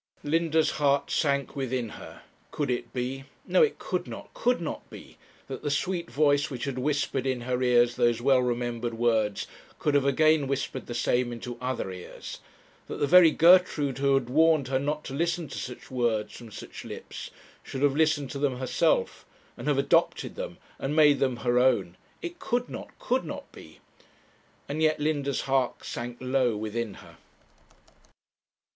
Linda's 0.23 0.71
heart 0.81 1.11
sank 1.11 1.55
within 1.55 1.89
her. 1.89 2.23
'Could 2.49 2.71
it 2.71 2.91
be? 2.91 3.25
No, 3.45 3.61
it 3.61 3.77
could 3.77 4.07
not, 4.07 4.33
could 4.33 4.59
not 4.59 4.89
be, 4.89 5.19
that 5.47 5.61
the 5.61 5.69
sweet 5.69 6.09
voice 6.09 6.49
which 6.49 6.63
had 6.63 6.79
whispered 6.79 7.27
in 7.27 7.41
her 7.41 7.61
ears 7.61 7.97
those 7.97 8.19
well 8.19 8.39
remembered 8.39 8.95
words, 8.95 9.45
could 9.77 9.93
have 9.93 10.03
again 10.07 10.47
whispered 10.47 10.87
the 10.87 10.95
same 10.95 11.31
into 11.31 11.55
other 11.61 11.91
ears 11.91 12.39
that 12.87 12.95
the 12.95 13.05
very 13.05 13.29
Gertrude 13.29 13.99
who 13.99 14.15
had 14.15 14.27
warned 14.27 14.69
her 14.69 14.79
not 14.79 15.03
to 15.03 15.13
listen 15.13 15.47
to 15.49 15.57
such 15.59 15.91
words 15.91 16.35
from 16.35 16.49
such 16.49 16.83
lips, 16.83 17.29
should 17.61 17.83
have 17.83 17.95
listened 17.95 18.31
to 18.31 18.39
them 18.39 18.57
herself, 18.57 19.23
and 19.55 19.67
have 19.67 19.77
adopted 19.77 20.33
them 20.33 20.57
and 20.79 20.95
made 20.95 21.19
them 21.19 21.37
her 21.37 21.59
own! 21.59 21.95
It 22.23 22.39
could 22.39 22.69
not, 22.71 22.87
could 22.97 23.23
not 23.23 23.51
be!' 23.51 23.81
and 24.67 24.81
yet 24.81 24.99
Linda's 24.99 25.41
heart 25.41 25.85
sank 25.85 26.17
low 26.19 26.57
within 26.57 26.95
her. 27.05 27.17